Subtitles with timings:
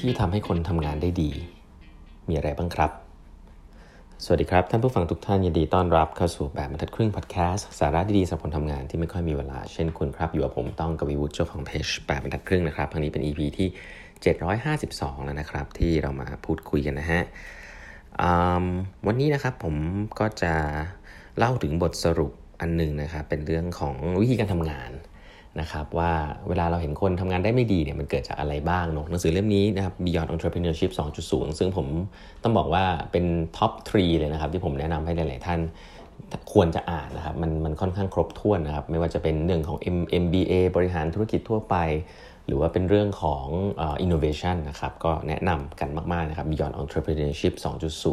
[0.00, 1.30] ที่ทำให้คนทำงานได้ดี
[2.28, 2.90] มีอะไรบ้างครับ
[4.24, 13.68] สวัสดีครับ ท่านผู้ฟังทุกท่านยินดีต้อนรับเข้าสู่แบบบรรทัดครึ่งพอดแคสต์สาระดีๆสำหรับคนทำงานที่ไม่ค่อยมีเวลา เช่นคุณครับ อยู่กับผมต้องกวีวุฒิเจ้าของเพจแบบบรรทัดครึ่งนะครับครั้งนี้เป็น EP ที่
[14.46, 17.22] 752 แล้วนะครับ ที่เรามาพูดคุยกันนะฮะ
[19.06, 19.74] วันนี้นะครับผม
[20.18, 20.54] ก็จะ
[21.38, 24.90] เล่าถึงบทสรุปอันหนึ่งนะครับเป็นเรื่องของวิธีการทำงาน
[25.60, 26.12] นะครับว่า
[26.48, 30.92] เวลาเราเห็นคนทำงานได้ไม่ดีเนี่ยมันเกิดจากอะไรบ้างเนาะหนังสือเล่มนี้นะครับ Beyond Entrepreneurship
[31.24, 31.86] 2.0 ซึ่งผม
[32.42, 33.24] ต้องบอกว่าเป็น
[33.56, 35.60] ท็อป3เลยนะครับ ที่ผมแนะนำให้หลาย ๆ ท่าน
[36.52, 39.78] ควรจะอ่านนะครับมันมันค่อนข้างครบถ้วนนะครับ ไม่ว่าจะเป็นเรื่องของ
[40.22, 41.76] MBA บริหารธุรกิจทั่วไป
[42.46, 43.46] หรือว่าเป็นเรื่องของ
[44.04, 47.54] innovation นะครับ ก็แนะนำกันมาก ๆ นะครับ Beyond Entrepreneurship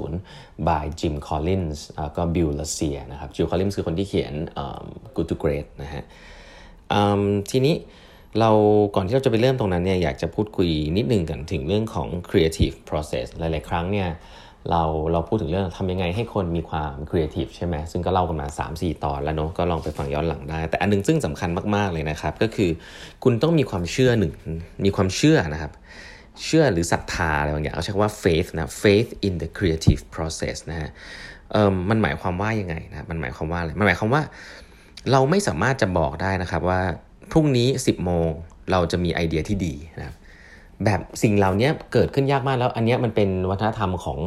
[0.04, 1.78] 2.0 by Jim Collins
[2.18, 4.34] ก็ Bill l a s i e r นะครับ Jim Collins คือคนที่เขียน
[5.16, 6.04] Good to Great นะฮะ
[7.52, 7.76] ทีนี้
[8.40, 8.52] เรา
[8.96, 14.10] ก่อนที่เราจะไปเริ่มตรงนั้นเนี่ยอยากจะพูดคุยนิดนึงกันถึงเรื่องของ creative process หลาย ๆ ครั้งเนี่ย
[14.72, 22.70] เราเราพูดถึงเรื่องทำยังไงให้คนมีความ creative ใช่ไหมซึ่งก็เล่ากันมา 3-4 ตอนแล้วเนาะก็ลองไปฟังย้อนหลังได้ แต่อันนึงซึ่งสำคัญมากๆเลยนะครับ ก็คือ
[23.24, 24.34] คุณต้องมีความเชื่อหนึ่ง
[24.86, 25.72] มีความเชื่อนะครับ
[26.46, 30.90] เชื่อหรือศรัทธาอะไรบางอย่างเขาใช้คำว่า faith นะ faith in the creative process นะฮะ
[31.90, 34.22] มันหมายความว่ายังไงนะมันหมายความว่าอะไรมันหมายความว่า
[35.12, 36.82] เราไม่สามารถจะบอกได้นะครับว่า
[37.32, 38.30] พรุ่งนี้ 10 โมง
[38.72, 40.16] เราจะมีไอเดียที่ดีนะครับ
[40.86, 44.20] แบบสิ่งเหล่านี้เกิดขึ้นยากมากแล้ว อันนี้มันเป็นวัฒนธรรมของ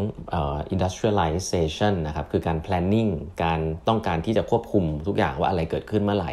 [0.75, 3.11] industrialization นะครับ คือการ planning
[3.45, 6.33] การต้องการที่จะควบคุมทุกอย่างว่าอะไรเกิดขึ้นเมื่อไหร่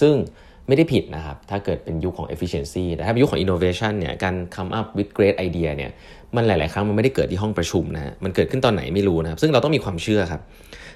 [0.00, 0.14] ซึ่ง
[0.68, 5.90] ไม่ได้ผิดนะครับ ถ้าเกิดเป็นยุคของ efficiency แต่ถ้าเป็นยุคของ innovation เนี่ย การ come up with great idea เนี่ย
[6.36, 10.42] มันหลาย ๆ ครั้งมันไม่ได้เกิดที่ห้องประชุมนะมันเกิดขึ้นตอนไหนไม่รู้นะครับ ซึ่งเราต้องมีความเชื่อครับ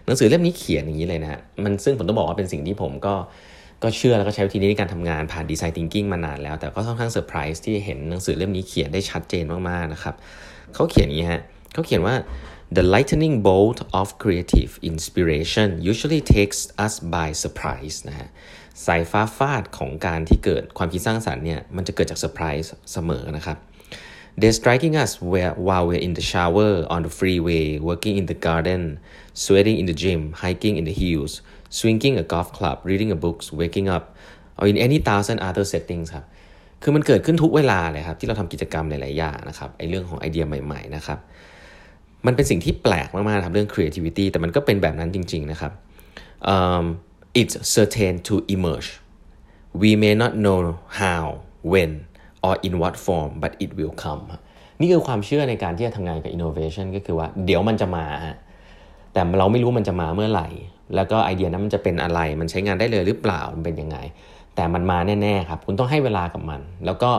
[0.08, 3.14] หนังสือเล่มนี้เขียนอย่างนี้เลยนะมันซึ่งผมต้องบอกว่าเป็นสิ่งที่ผมก็
[3.82, 10.14] ก็เชื่อแล้วก็ใช้วิธีนี้ในการทำงานผ่าน design thinking มานานแล้ว แต่ก็ค่อนข้างเซอร์ไพรส์ที่เห็นหนังสือเล่มนี้เขียนได้ชัดเจนมากๆนะครับ
[10.74, 11.42] เขาเขียนอย่างนี้ฮะ
[11.72, 12.14] เขาเขียนว่า
[12.76, 18.28] the lightning bolt of creative inspiration usually takes us by surprise นะฮะ
[18.86, 23.58] สายฟ้าฟาดของการที่เกิดความคิดสร้างสรรค์เนี่ยมันจะเกิดจากเซอร์ไพรส์เสมอนะครับ
[24.40, 28.38] They're striking us where, while we're in the shower, on the freeway, working in the
[28.48, 28.82] garden,
[29.44, 31.32] sweating in the gym, hiking in the hills,
[31.78, 34.04] swinging a golf club, reading a book, waking up,
[34.58, 36.26] or in any thousand other settings ครับ
[36.82, 41.18] คือมันเกิดขึ้นทุกเวลาเลยครับ ที่เราทำกิจกรรมหลาย ๆ อย่างนะครับไอเรื่องของไอเดียใหม่ ๆ นะครับ
[42.26, 45.72] มันเป็นสิ่งที่แปลกมาก ๆ ครับ เรื่อง creativity แต่มันก็เป็นแบบนั้นจริง ๆ นะครับ
[46.54, 46.84] um,
[47.40, 48.88] it's certain to emerge
[49.82, 50.60] we may not know
[51.00, 51.24] how
[51.72, 51.90] when
[52.46, 54.22] or in what form but it will come
[54.80, 58.04] นี่คือความเชื่อในการที่จะทำงานกับ innovation ก็คือว่าเดี๋ยวมันจะมา
[59.12, 60.48] แต่เราไม่รู้มันจะมาเมื่อไหร่
[60.94, 63.96] แล้วก็ไอเดียนั้นมันจะเป็นอะไร มันใช้งานได้เลยหรือเปล่า มันเป็นยังไง
[64.56, 67.10] แต่มันมาแน่ๆครับ คุณต้องให้เวลากับมัน แล้วก็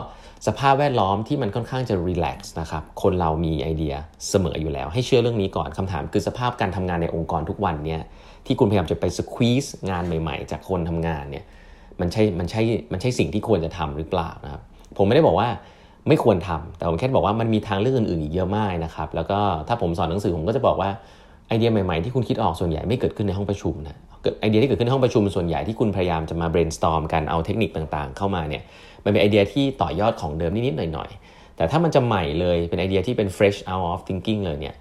[0.47, 3.93] สภาพแวดล้อมที่มันค่อนข้างจะรีแลกซ์นะครับ คนเรามีไอเดีย
[4.29, 8.01] เสมออยู่แล้ว ให้เชื่อเรื่องนี้ก่อนคำถามคือสภาพการทำงานในองค์กรทุกวันเนี่ย
[8.45, 11.45] ที่คุณพยายามจะไปสควีสงานใหม่ ๆ จากคนทำงานเนี่ย
[11.99, 12.61] มันใช่มันใช่
[12.91, 14.61] มันใช่สิ่งที่ควรจะทำหรือเปล่านะครับ
[14.97, 15.49] ผมไม่ได้บอกว่า
[16.07, 20.89] ไม่ควรทำแต่ผมแค่บอกว่ามันมีทางเลือกอื่นๆอีกเยอะมากนะครับ แล้วก็ถ้าผมสอนหนังสือผมก็จะบอกว่า
[21.49, 23.97] ไอเดียใหม่ๆที่คุณคิดออกส่วนใหญ่ไม่เกิดขึ้นในห้องประชุมนะ
[24.41, 28.63] ไอเดียที่เกิดขึ้นในห้องประชุมส่วนใหญ่ที่คุณพยายามจะมา brainstorm กันเอาเทคนิคต่างๆ เข้ามาเนี่ย
[29.03, 34.75] มันเป็นไอเดียที่ต่อยอดของเดิมนิดๆหน่อยๆ แต่ถ้ามันจะใหม่เลยเป็นไอเดียที่เป็น fresh out of thinking เลยเนี่ย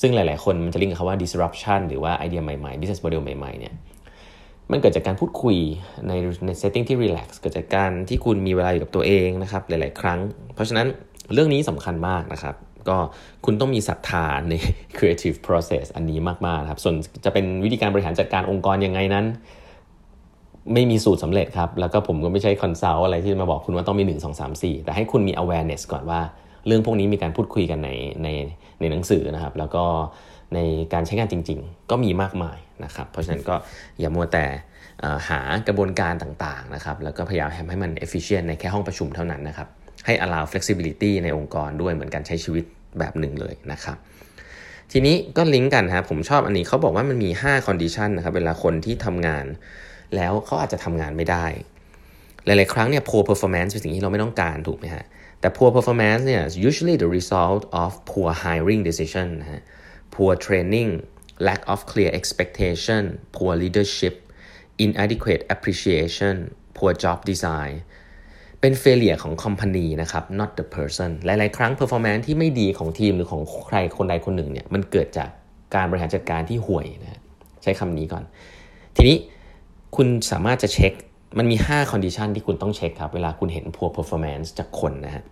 [0.00, 3.74] ซึ่งหลายๆ คนมันจะลิงก์กับคำว่า disruption หรือว่าไอเดียใหม่ๆ business model ใหม่ๆเนี่ย
[4.70, 5.56] มันเกิดจากการพูดคุย
[6.08, 6.12] ใน
[6.46, 10.18] ใน setting ที่ relax เกิดจากการที่คุณมีเวลาอยู่กับตัวเองนะครับหลาย ๆ ครั้ง
[10.54, 10.86] เพราะฉะนั้น
[11.32, 12.54] เรื่องนี้สำคัญมากนะครับ
[12.88, 12.96] ก็
[13.44, 14.54] คุณต้องมีศรัทธาใน
[14.96, 19.26] creative process อันนี้มากๆครับ ส่วนจะเป็นวิธีการบริหารจัดการองค์กรยังไงนั้น
[20.74, 26.20] ไม่มีสูตรสำเร็จครับ แล้วก็ผมก็ไม่ใช่ consult อะไรที่มาบอกคุณว่าต้องมี 1 2 3 4 แต่ให้คุณมี awareness ก่อนว่า
[26.66, 27.90] เรื่องพวกนี้มีการพูดคุยกันใน
[28.22, 28.28] ใน
[28.80, 29.84] ในหนังสือนะครับ แล้วก็
[30.54, 30.58] ใน
[30.92, 33.54] การใช้งานจริง ๆ ก็มีมากมายนะครับ เพราะฉะนั้นก็
[34.00, 34.46] อย่ามัวแต่
[35.28, 39.68] หากระบวนการต่างๆนะครับ แล้วก็พยายามทำให้มัน efficient ในแค่ห้องประชุมเท่านั้นนะครับ
[40.06, 42.64] ให้ allow flexibility ในองค์กรด้วยเหมือนการใช้ชีวิต
[42.98, 43.96] แบบหนึ่งเลยนะครับ
[44.92, 49.46] ทีนี้ก็ลิงก์กันครับผมชอบอันนี้เขาบอกว่ามันมี 5 condition นะครับ เวลาคนที่ทำงาน
[50.16, 51.46] แล้วเขาอาจจะทำงานไม่ได้
[52.44, 55.04] หลาย ๆ ครั้งเนี่ย poor performance เป็นสิ่งที่เราไม่ต้องการถูกไหมฮะ
[55.40, 59.62] แต่ poor performance เนี่ย usually the result of poor hiring decision นะฮะ
[60.14, 60.90] poor training
[61.48, 63.02] lack of clear expectation
[63.36, 64.14] poor leadership
[64.84, 66.34] inadequate appreciation
[66.76, 67.74] poor job design
[68.60, 75.28] เป็น failure ของ company นะครับ not the person หลาย ๆ ครั้ง performance ที่ไม่ดีของทีมหรือของใครคนใดคนหนึ่งเนี่ยมันเกิดจาก
[75.74, 77.20] การบริหารจัดการที่ห่วยนะ
[77.62, 78.24] ใช้คำนี้ก่อน
[78.96, 79.16] ทีนี้
[79.96, 80.92] คุณสามารถจะเช็ค
[81.38, 85.24] มันมี 5 condition ที่คุณต้องเช็คครับ เวลาคุณเห็น poor performance จากคนนะฮะ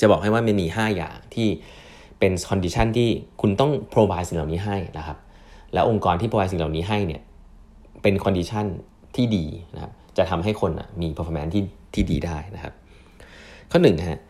[0.00, 1.48] จะบอกให้ว่ามันมี 5 อย่างที่
[2.18, 3.08] เป็น condition ที่
[3.40, 5.18] คุณต้อง provide สิ่งเหล่านี้ให้นะครับ
[5.74, 7.22] แล้วองค์กรที่ provide สิ่งเหล่านี้ให้เนี่ย
[8.02, 8.66] เป็น condition
[9.16, 9.44] ที่ดี
[9.74, 11.62] นะครับจะทำให้คนมี performance ที่
[11.94, 12.74] ที่ดีได้นะครับ
[13.70, 14.20] ข้อหนึ่งฮะ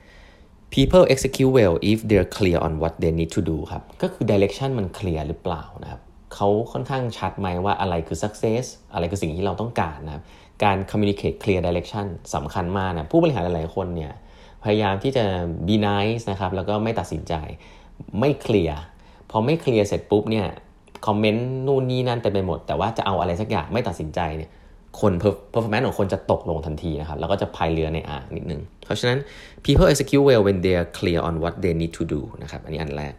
[0.74, 4.70] people execute well if they're clear on what they need to do ครับ ก็คือ direction
[4.78, 6.00] มันเคลียร์หรือเปล่านะครับ
[6.34, 10.22] เขาค่อนข้างชัดไหมว่าอะไรคือ success อะไรคือสิ่งที่เราต้องการนะครับ
[10.64, 14.12] การ communicate clear direction สำคัญมากนะ ผู้บริหารหลายๆคนเนี่ย
[14.64, 15.24] พยายามที่จะ
[15.66, 17.34] be nice นะครับ แล้วก็ไม่ตัดสินใจ
[18.20, 18.78] ไม่เคลียร์
[19.30, 20.46] พอไม่เคลียร์เสร็จปุ๊บเนี่ย
[21.06, 24.50] คอมเมนต์นู่นนี่นั่นเต็มไปหมด แต่ว่าจะเอาอะไรสักอย่างไม่ตัดสินใจเนี่ย
[25.00, 25.12] คน
[25.52, 29.18] performance ของคนจะตกลงทันทีนะครับ แล้วก็จะพายเรือในอ่างนิดนึง เพราะฉะนั้น
[29.64, 33.14] people execute well when they are clear on what they need to do นะครับ อันนี้อันแรก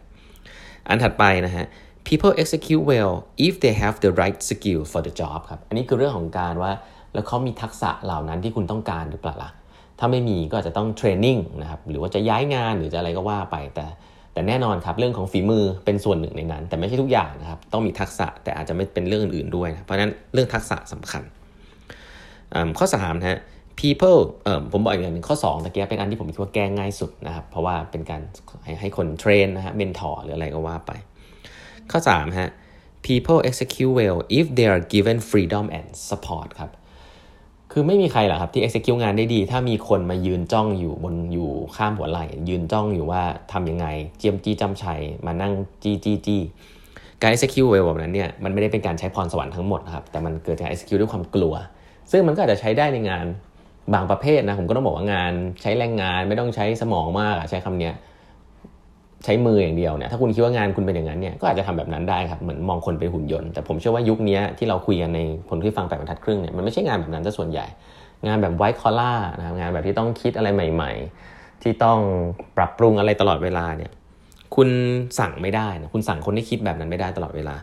[0.88, 1.66] อันถัดไปนะฮะ
[2.08, 3.12] people execute well
[3.46, 6.72] if they have the right skill for the job ครับ อันนี้คือเรื่องของการว่า
[7.14, 9.50] แล้วเขามีทักษะเหล่านั้นที่คุณต้องการหรือเปล่าล่ะ
[9.98, 13.86] ถ้าไม่มีก็อาจจะต้องเทรนนิ่งนะครับ หรือว่าจะย้ายงานหรือจะอะไรก็ว่าไป แต่
[14.32, 21.22] แต่แน่นอนครับเรื่องของฝีมือเป็นส่วนหนึ่งในนั้น แต่ไม่ใช่ทุกอย่างนะครับ ต้องมีทักษะแต่อาจจะไม่เป็นเรื่องอื่นๆด้วยนะเพราะฉะนั้นเรื่องทักษะสำคัญ
[22.78, 23.38] ข้อ3นะฮะ
[23.80, 28.22] people เออผมบอกอีกอย่างหนึ่งข้อ2ตะเกียเป็นอันที่ผมคิดว่าแก้ง่ายสุดนะครับ เพราะว่าเป็นการ
[28.80, 30.92] ให้คนเทรนนะฮะ mentor หรืออะไรก็ว่าไป
[31.90, 32.50] ข้อ3ฮะ
[33.06, 36.70] people execute well if they are given freedom and support ครับ
[37.72, 43.22] คือไม่มีใครหรอกครับที่ execute งานได้ดี ถ้ามีคนมายืนจ้องอยู่บนอยู่ข้ามหัวไหล่ ยืนจ้องอยู่ว่า
[43.52, 43.86] ทำยังไง
[44.18, 46.40] เจียมจี้จำชัยมานั่งจี้จี้จี้
[47.22, 51.54] การ execute well แบบนั้นเนี่ยมันไม่ได้เป็นการใช้พรสวรรค์ทั้งหมดครับแต่มันเกิดจาก execute ด้วยความกลัว
[52.10, 53.26] ซึ่งมันก็อาจจะใช้ได้ในงาน
[53.94, 57.90] บางประเภทนะผมก็ต้องบอกว่างานใช้แรงงานไม่ต้องใช้สมองมากใช้คำนี้
[59.24, 67.66] ใช้มืออย่างเดียวเนี่ยถ้าคุณคิดว่างานคุณเป็นอย่างนั้นเนี่ยก็อาจจะทำแบบนั้นได้ครับเหมือนมองคนเป็นหุ่นยนต์แต่ผมเชื่อว่ายุคนี้ที่เราคุยกันในคนที่ฟังแปดบรรทัดครึ่งเนี่ยมันไม่ใช่งานแบบนั้นซะส่วนใหญ่
[68.26, 70.92] งานแบบ white collar นะครับงานแบบที่ต้องคิดอะไรใหม่
[71.28, 71.98] ๆ ที่ต้อง
[72.56, 73.90] ปรับปรุงอะไรตลอดเวลาเนี่ย
[74.56, 74.68] คุณ
[75.18, 77.54] สั่งไม่ได้นะคุณสั่งคนที่คิดแบบนั้นไม่ได้ตลอดเวลา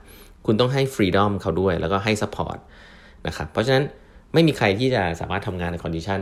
[0.45, 2.57] คุณต้องให้ freedom เขาด้วยแล้วก็ให้ support
[3.27, 3.83] นะครับเพราะฉะนั้น
[4.33, 6.19] ไม่มีใครที่จะสามารถทำงานใน condition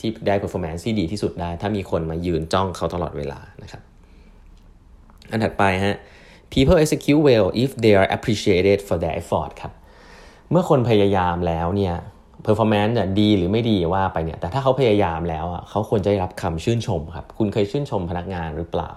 [0.00, 3.82] ที่ได้ performance ที่ดีที่สุดได้ ถ้ามีคนมายืนจ้องเขาตลอดเวลานะครับ
[5.30, 5.96] อันถัดไปฮะ
[6.52, 9.72] people execute well if they are appreciated for their effort ครับ
[10.50, 11.94] เมื่อคนพยายามแล้วเนี่ย
[12.46, 18.90] performance เนี่ยดีหรือไม่ดีว่าไปเนี่ย แต่ถ้าเขาพยายามแล้วอะเขาควรจะได้รับคำชื่นชมครับ คุณเคยชื่นชมพนักงานหรือเปล่า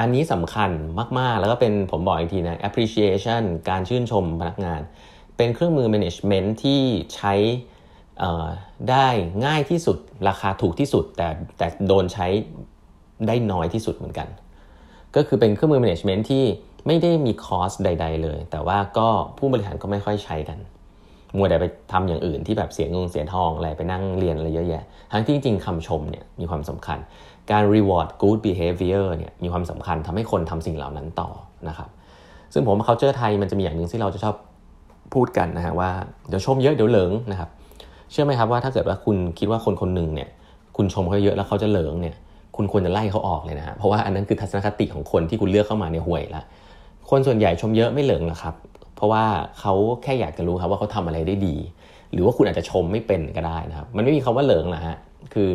[0.00, 0.70] อันนี้สำคัญ
[1.18, 4.80] มาก ๆ แล้วก็เป็นผมบอกอีกทีนะ appreciation การชื่นชมพนักงาน
[5.36, 6.80] เป็นเครื่องมือ management ที่
[7.14, 7.34] ใช้
[8.90, 9.08] ได้
[9.46, 9.98] ง่ายที่สุด
[10.28, 11.28] ราคาถูกที่สุด แต่
[11.58, 12.26] แต่โดนใช้
[13.26, 14.28] ได้น้อยที่สุดเหมือนกัน
[15.16, 16.44] ก็คือเป็นเครื่องมือ management ที่
[16.86, 20.58] ไม่ได้มีคอสใด ๆ เลย แต่ว่าก็ผู้บริหารก็ไม่ค่อยใช้กัน
[21.36, 26.98] มัวแต่ไปทำอย่างอื่นที่แบบเสียเงินเสียทองอะไรไปนั่งเรียนอะไรเยอะแยะ ทั้งที่จริงคำชมเนี่ยมีความสำคัญ
[27.50, 31.28] การ reward good behavior เนี่ยมีความสำคัญทำให้คนทำสิ่งเหล่านั้นต่อ
[31.68, 31.88] นะครับ
[32.52, 34.34] ซึ่งผมว่า culture ไทยมันจะมีอย่างหนึ่งที่เราจะชอบ
[35.14, 35.90] พูดกันนะฮะว่า
[36.28, 37.50] เดี๋ยวชมเยอะเดี๋ยวเหลิงนะครับ
[38.10, 40.28] เชื่อไหมครับว่าถ้าเกิดว่าคุณคิดว่าคนคนหนึ่งเนี่ย
[40.76, 42.16] คุณชมเขาเยอะแล้วเขาจะเหลิงเนี่ย
[42.56, 46.42] คุณควรจะไล่เขาออกเลยนะฮะเพราะว่าอันนั้นคือทัศนคติของคนที่คุณเลือกเข้ามาในห่วยละ
[47.10, 48.54] คนส่วนใหญ่ชมเยอะไม่เหลิงหรอกครับ
[48.96, 49.24] เพราะว่า
[49.60, 51.56] เขาแค่อยากจะรู้ครับว่าเขาทำอะไรได้ดี
[52.12, 54.96] หรือว่าคุณอาจจะชมไม่เป็นก็ได้นะครับ มันไม่มีคาว่าเหลิงนะฮะ
[55.34, 55.50] คือ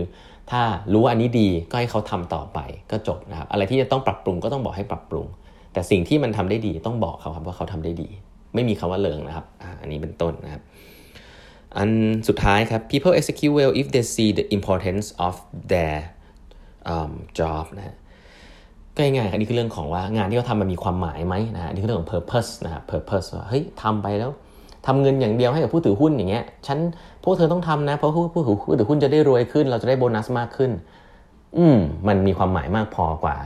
[0.51, 0.61] ถ้า
[0.93, 2.59] รู้ว่าอันนี้ดีก็ให้เขาทำต่อไป
[2.91, 5.25] ก็จบนะครับ อะไรที่จะต้องปรับปรุงก็ต้องบอกให้ปรับปรุง
[5.73, 8.09] แต่สิ่งที่มันทำได้ดีต้องบอกเขาครับว่าเขาทำได้ดี
[8.55, 9.45] ไม่มีคาว่าเหลิงนะครับ
[9.81, 10.61] อันนี้เป็นต้นนะครับ
[11.77, 11.89] อัน
[12.27, 15.35] สุดท้ายครับ people execute well if they see the importance of
[15.71, 15.97] their
[17.39, 17.95] job นะ
[18.95, 24.31] ก็ง่ายๆอันนี้คือเรื่องของว่างานที่เขาทำมันมีความหมายไหมนะนี่คือเรื่องของ purpose นะ purpose ว่าเฮ้ยทำไปแล้ว
[24.85, 26.79] ทำเงินอย่างเดียวให้กับผู้ถือหุ้นอย่างเงี้ยฉัน
[27.23, 30.71] พวกเธอต้องทำนะเพราะผู้ผู้ถือผู้ถือหุ้นจะได้รวยขึ้น เราจะได้โบนัสมากขึ้น
[31.57, 31.77] อืม
[32.07, 33.37] มันมีความหมายมากพอกว่า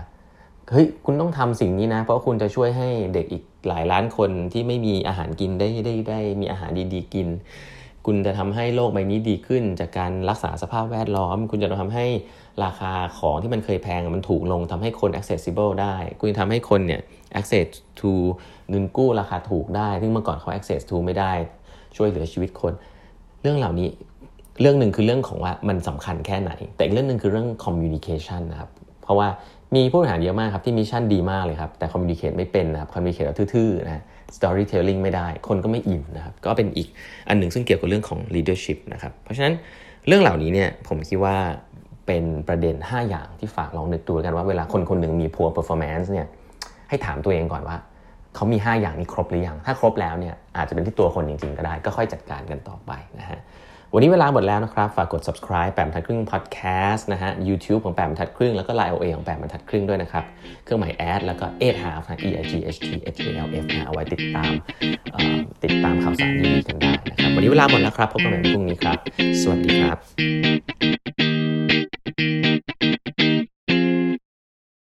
[0.71, 7.27] เฮ้ยคุณต้องทำสิ่งนี้นะ เพราะคุณจะช่วยให้เด็กอีกหลายล้านคนที่ไม่มีอาหารกินได้ได้ได้มีอาหารดีๆกิน
[8.09, 12.05] คุณจะทำให้โลกใบนี้ดีขึ้น จากการรักษาสภาพแวดล้อม คุณจะทำให้
[12.63, 17.01] ราคาของที่มันเคยแพงมันถูกลงทำให้คน accessible ได้ คุณทำให้คนเนี่ย
[17.39, 17.67] access
[17.99, 18.11] to
[18.69, 21.31] เงินกู้ราคาถูกได้ ซึ่งเมื่อก่อนเขา access to ไม่ได้
[21.95, 22.73] ช่วยเหลือชีวิตคน
[23.41, 23.89] เรื่องเหล่านี้
[24.61, 28.69] เรื่องหนึ่งคือเรื่องของว่ามันสำคัญแค่ไหน แต่อีกเรื่องหนึ่งคือเรื่อง communication นะครับ
[29.03, 29.27] เพราะว่า
[29.75, 34.03] มีผู้บริหารเยอะมากครับที่ mission ดีมากเลยครับ แต่ communicate ไม่เป็นนะครับ communicate แล้วทื่อๆนะ
[34.35, 36.87] storytelling ไม่ได้ คนก็ไม่อินนะครับ ก็เป็นอีก
[37.29, 39.53] อันหนึ่งซึ่งเกี่ยวกับเรื่องของ leadership นะครับ เพราะฉะนั้น
[40.07, 41.35] เรื่องเหล่านี้เนี่ยผมคิดว่า
[42.07, 46.27] เป็นประเด็น 5 อย่างที่ฝากลองนึกดูกันว่าเวลาคนคนหนึ่งมี poor performance เนี่ย
[46.89, 47.77] ให้ถามตัวเองก่อนว่า
[48.35, 53.39] เขามี 5 อย่างนี้ครบหรือยัง ถ้าครบแล้วเนี่ยอาจจะเป็นที่ตัวคนจริงๆก็ได้ ก็ค่อยจัดการกันต่อไปนะฮะ
[53.93, 60.23] วันนี้เวลาหมดแล้วนะครับ ฝากกด subscribe แปมทัดครึ่ง podcast นะฮะ YouTube ของแปมทัดครึ่ง แล้วก็ Line OA ของแปมทัดครึ่งด้วยนะครับ
[60.63, 64.51] เครื่องหมายแอดแล้วก็ e h half นะ e i g h t h a l f นะเอาไว้ติดตาม
[65.63, 68.97] ติดตามข่าวสารดีๆกันได้นะครับ วันนี้เวลาหมดแล้วครับ พบกันใหม่พรุ่งนี้ครับ
[69.41, 71.26] สวัสดีครับ